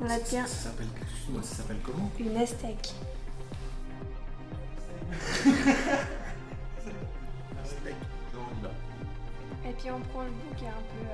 [0.00, 2.10] on la tient Ça s'appelle, excuse-moi, ça s'appelle comment?
[2.18, 2.94] une aztèque.
[9.66, 11.06] Et puis on prend le bout qui est un peu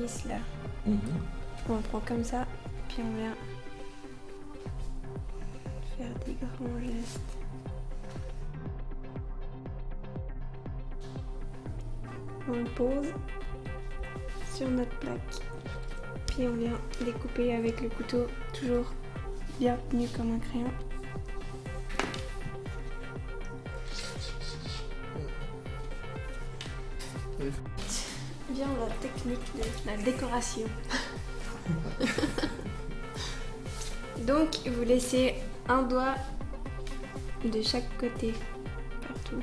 [0.00, 0.36] euh, lisse là.
[1.68, 2.46] On le prend comme ça,
[2.88, 3.34] puis on vient
[5.98, 7.20] faire des grands gestes.
[12.48, 13.12] On le pose
[14.58, 15.20] sur notre plaque.
[16.26, 18.92] Puis on vient découper avec le couteau, toujours
[19.60, 20.72] bien tenu comme un crayon.
[28.50, 30.66] Bien la technique de la décoration.
[34.26, 35.36] Donc, vous laissez
[35.68, 36.16] un doigt
[37.44, 38.34] de chaque côté,
[39.06, 39.40] partout,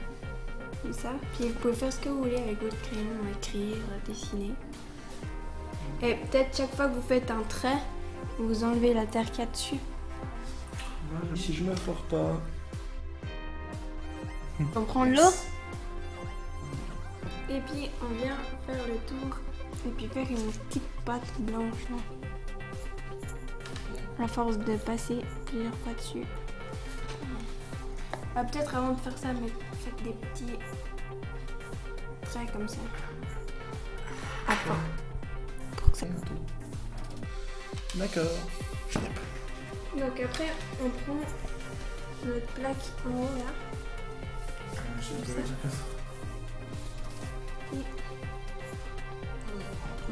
[0.82, 1.14] comme ça.
[1.36, 4.52] Puis vous pouvez faire ce que vous voulez avec votre crayon, écrire, dessiner.
[6.02, 7.78] Et peut-être chaque fois que vous faites un trait,
[8.38, 9.80] vous enlevez la terre qu'il y a dessus.
[11.36, 12.42] Si je me foire pas.
[14.76, 15.32] On prend l'eau.
[17.50, 19.40] Et puis on vient faire le tour.
[19.86, 21.98] Et puis faire une petite pâte blanche là.
[24.24, 26.26] À force de passer plusieurs fois dessus.
[28.36, 29.50] Ah, Peut-être avant de faire ça, mais
[29.84, 30.58] faites des petits
[32.24, 32.80] traits comme ça.
[34.48, 35.05] Attends.
[37.96, 38.26] D'accord.
[39.98, 40.50] Donc après,
[40.84, 41.20] on prend
[42.26, 43.52] notre plaque en haut là.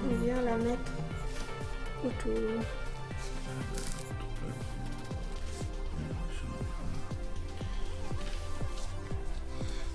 [0.06, 0.92] On vient la mettre
[2.04, 2.64] autour.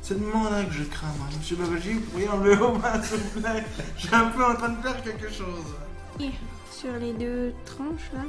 [0.08, 1.10] C'est le moment-là que je crame.
[1.20, 1.28] hein.
[1.36, 3.62] Monsieur Babaji, vous pourriez enlever vos mains, s'il vous plaît.
[3.98, 5.66] Je suis un peu en train de faire quelque chose.
[6.18, 6.30] Et
[6.72, 8.22] sur les deux tranches là.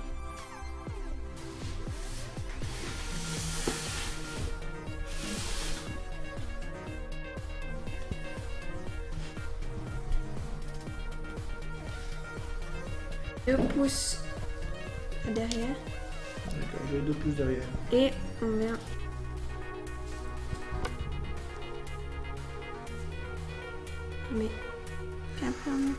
[13.47, 14.19] Deux pouces
[15.33, 15.75] derrière
[16.45, 17.63] D'accord, j'ai deux pouces derrière.
[17.91, 18.11] et
[18.41, 18.77] on vient
[24.31, 24.49] mais
[25.67, 25.93] on met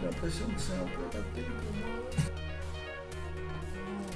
[0.00, 1.88] J'ai l'impression que c'est un peu raté pour moi.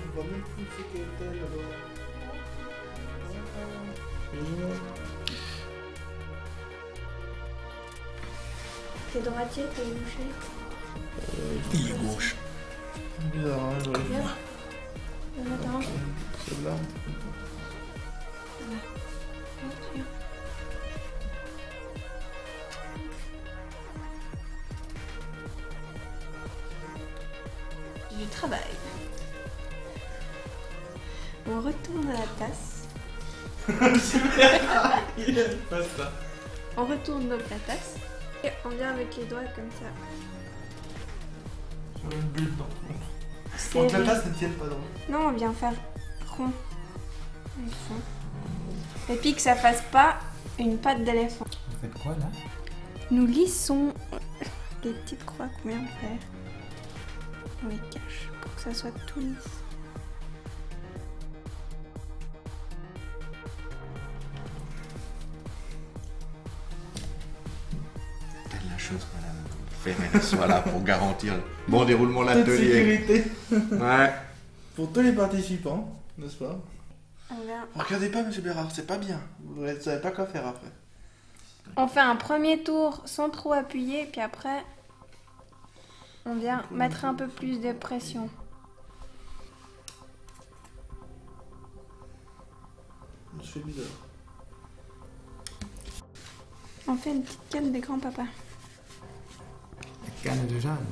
[0.04, 1.68] On va même pousser qu'elle était là-bas.
[9.12, 10.67] T'es droitier, t'es gaucher.
[11.72, 12.34] Il est gauche.
[13.32, 14.04] Bizarre, hein, j'aurais dit.
[15.38, 15.80] On va mettre un.
[16.44, 16.74] C'est là.
[28.18, 28.58] Du travail.
[31.50, 32.88] On retourne à la tasse.
[35.18, 36.12] Il aime pas ça.
[36.76, 37.94] On retourne donc la tasse.
[38.44, 39.86] Et on vient avec les doigts comme ça.
[42.08, 42.64] Sur une bulle dans
[43.72, 44.80] Pour que la ne tienne pas droit.
[45.10, 45.74] Non, on vient faire
[46.36, 46.50] rond.
[49.10, 50.18] Et puis que ça fasse pas
[50.58, 51.44] une patte d'éléphant.
[51.70, 52.30] Vous faites quoi là?
[53.10, 53.92] Nous lissons
[54.84, 56.18] les petites croix qu'on vient de faire.
[57.64, 59.36] On les cache pour que ça soit tout lisse.
[68.50, 69.27] Telle la chose, madame.
[69.94, 72.72] Fermer soit là pour garantir le bon déroulement de l'atelier.
[72.72, 73.24] sécurité
[73.72, 74.12] Ouais.
[74.76, 76.58] pour tous les participants, n'est-ce pas
[77.30, 79.20] On, vient- Regardez pas, monsieur Bérard, c'est pas bien.
[79.44, 80.70] Vous ne savez pas quoi faire après.
[81.76, 84.64] on fait un premier tour sans trop appuyer, puis après,
[86.26, 88.28] on vient mettre un peu plus de pression.
[93.42, 93.84] Je fais bizarre.
[96.88, 98.22] On fait une petite canne de grand-papa.
[100.22, 100.86] Canne de Jeanne.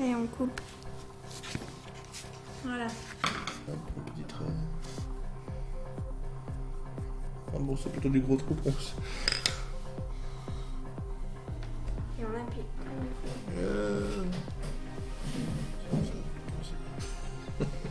[0.00, 0.60] Et on coupe.
[2.62, 2.86] Voilà.
[2.86, 4.44] Hop, un petit trait.
[7.54, 8.56] Ah bon, c'est plutôt des gros trous.
[12.18, 12.66] Et on appuie.
[13.56, 14.24] Euh...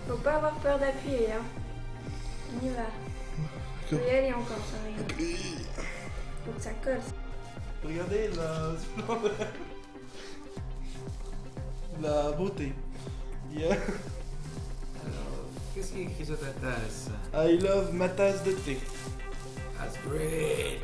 [0.08, 1.44] Faut pas avoir peur d'appuyer, hein.
[2.52, 2.86] On y va.
[3.90, 5.14] Faut y aller encore, ça regarde.
[6.46, 7.02] Faut que ça colle.
[7.84, 8.76] Regardez la.
[12.02, 12.74] La beauté.
[13.54, 13.76] Il y a...
[15.74, 17.10] qu'est-ce qui est écrit sur ta tasse?
[17.34, 18.80] I love ma tasse de thé.
[19.78, 20.82] That's great.